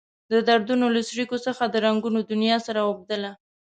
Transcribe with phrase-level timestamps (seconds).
[0.31, 3.31] د دردونو له څړیکو څخه د رنګونو دنيا سره اوبدله.